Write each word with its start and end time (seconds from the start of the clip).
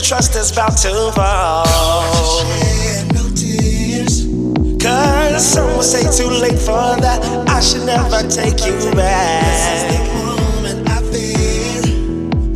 The 0.00 0.06
trust 0.06 0.34
is 0.34 0.50
about 0.50 0.78
to 0.78 1.12
fall. 1.12 1.66
Cause 4.80 5.46
someone 5.46 5.82
say 5.82 6.04
too 6.10 6.30
late 6.30 6.58
for 6.58 6.96
that. 7.04 7.20
I 7.46 7.60
should 7.60 7.84
never 7.84 8.26
take 8.26 8.64
you 8.64 8.72
back. 8.94 10.00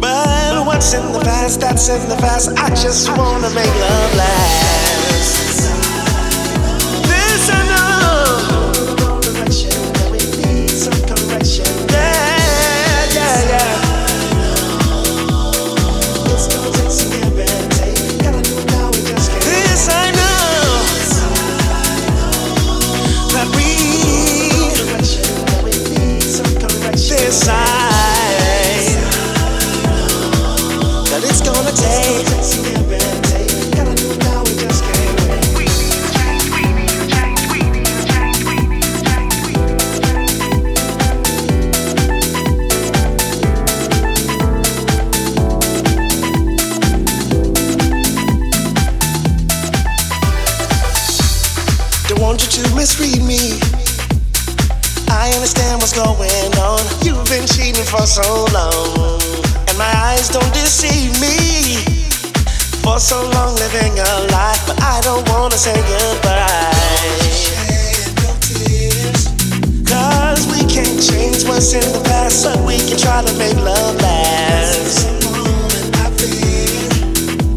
But 0.00 0.66
what's 0.66 0.94
in 0.94 1.12
the 1.12 1.20
past, 1.22 1.60
that's 1.60 1.86
in 1.90 2.08
the 2.08 2.16
past. 2.16 2.48
I 2.56 2.70
just 2.70 3.10
wanna 3.10 3.50
make 3.50 3.66
love 3.66 4.14
last. 4.16 4.83
Don't 52.54 52.66
you 52.66 52.70
to 52.70 52.76
misread 52.76 53.22
me. 53.26 53.58
I 55.10 55.32
understand 55.34 55.82
what's 55.82 55.92
going 55.92 56.54
on. 56.62 56.78
You've 57.02 57.26
been 57.26 57.48
cheating 57.50 57.82
for 57.82 58.06
so 58.06 58.46
long, 58.54 59.18
and 59.66 59.76
my 59.76 59.90
eyes 60.06 60.28
don't 60.28 60.54
deceive 60.54 61.18
me. 61.18 61.82
For 62.86 63.00
so 63.00 63.18
long 63.34 63.56
living 63.56 63.98
a 63.98 64.30
lie, 64.30 64.54
but 64.68 64.78
I 64.80 65.00
don't 65.02 65.28
wanna 65.30 65.58
say 65.58 65.74
goodbye. 65.74 66.70
Cause 69.82 70.46
we 70.46 70.62
can't 70.70 71.02
change 71.02 71.42
what's 71.50 71.74
in 71.74 71.82
the 71.90 72.02
past, 72.06 72.44
but 72.44 72.62
we 72.62 72.78
can 72.78 72.96
try 72.96 73.18
to 73.24 73.34
make 73.34 73.56
love 73.56 73.96
last. 74.00 75.08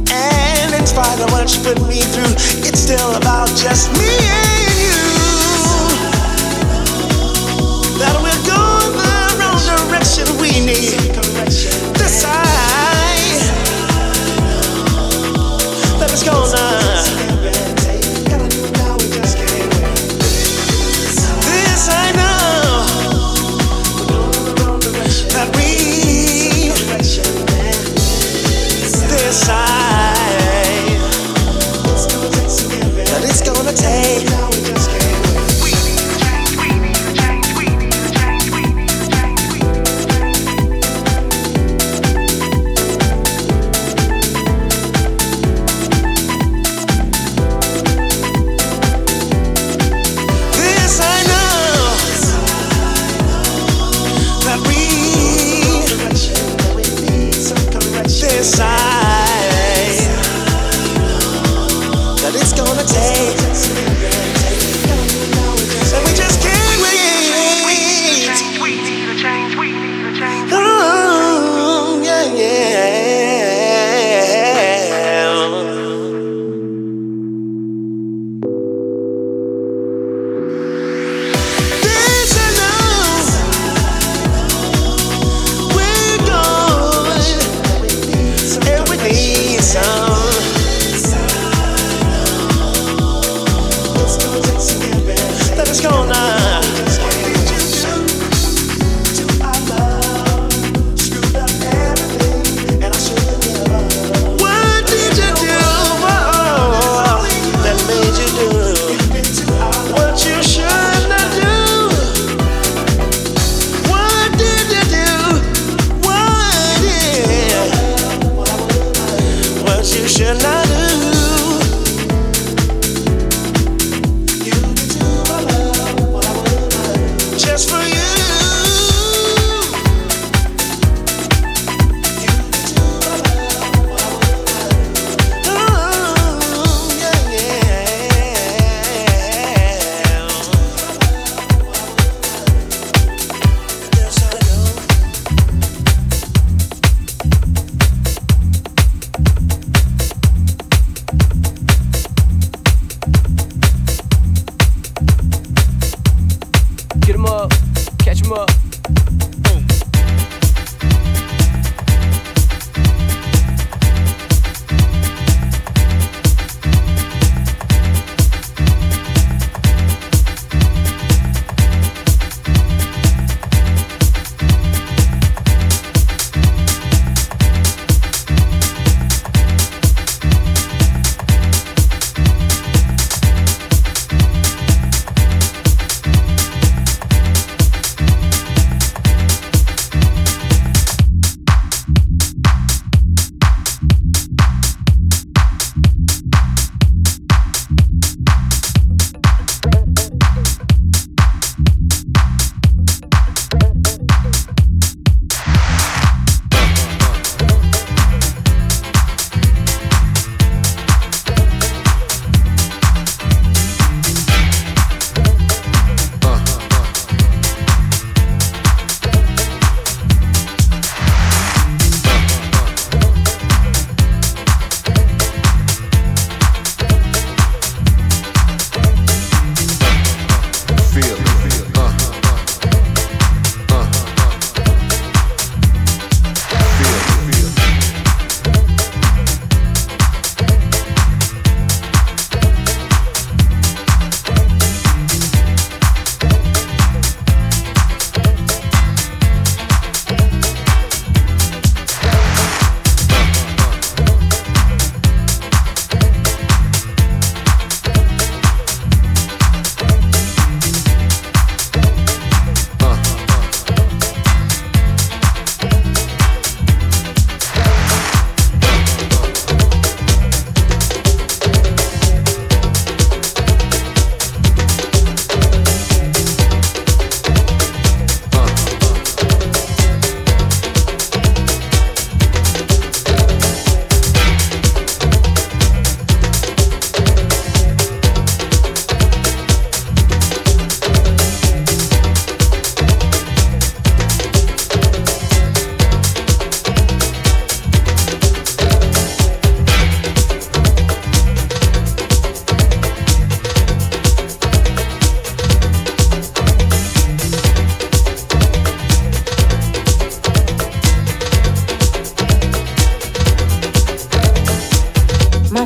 And 0.09 0.73
in 0.73 0.87
spite 0.87 1.19
of 1.21 1.29
what 1.31 1.53
you 1.53 1.61
put 1.61 1.77
me 1.85 2.01
through, 2.01 2.33
it's 2.65 2.79
still 2.79 3.13
about 3.13 3.49
just 3.49 3.93
me 3.93 4.66
wrong 9.97 10.03
direction 10.03 10.25
we 10.39 10.51
need. 10.65 11.13
Decide 11.93 12.43
that 15.99 16.09
it's 16.11 16.23
gonna. 16.23 16.37
This 16.41 16.53
I 16.53 16.66